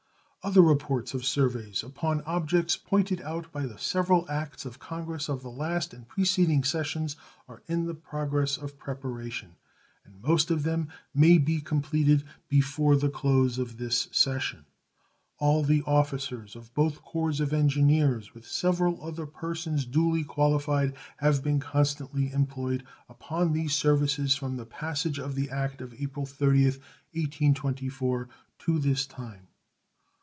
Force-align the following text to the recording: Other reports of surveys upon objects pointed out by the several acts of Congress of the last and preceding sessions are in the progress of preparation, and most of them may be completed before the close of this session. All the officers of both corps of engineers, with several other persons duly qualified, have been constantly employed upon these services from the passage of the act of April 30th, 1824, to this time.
Other 0.43 0.63
reports 0.63 1.13
of 1.13 1.23
surveys 1.23 1.83
upon 1.83 2.23
objects 2.23 2.75
pointed 2.75 3.21
out 3.21 3.51
by 3.51 3.67
the 3.67 3.77
several 3.77 4.25
acts 4.27 4.65
of 4.65 4.79
Congress 4.79 5.29
of 5.29 5.43
the 5.43 5.51
last 5.51 5.93
and 5.93 6.07
preceding 6.07 6.63
sessions 6.63 7.15
are 7.47 7.61
in 7.67 7.85
the 7.85 7.93
progress 7.93 8.57
of 8.57 8.79
preparation, 8.79 9.55
and 10.03 10.19
most 10.19 10.49
of 10.49 10.63
them 10.63 10.87
may 11.13 11.37
be 11.37 11.61
completed 11.61 12.23
before 12.49 12.95
the 12.95 13.07
close 13.07 13.59
of 13.59 13.77
this 13.77 14.07
session. 14.11 14.65
All 15.37 15.61
the 15.63 15.83
officers 15.83 16.55
of 16.55 16.73
both 16.73 17.03
corps 17.03 17.39
of 17.39 17.53
engineers, 17.53 18.33
with 18.33 18.47
several 18.47 18.97
other 19.05 19.27
persons 19.27 19.85
duly 19.85 20.23
qualified, 20.23 20.95
have 21.17 21.43
been 21.43 21.59
constantly 21.59 22.31
employed 22.31 22.83
upon 23.07 23.53
these 23.53 23.75
services 23.75 24.33
from 24.33 24.57
the 24.57 24.65
passage 24.65 25.19
of 25.19 25.35
the 25.35 25.51
act 25.51 25.81
of 25.81 25.93
April 26.01 26.25
30th, 26.25 26.79
1824, 27.13 28.27
to 28.57 28.79
this 28.79 29.05
time. 29.05 29.45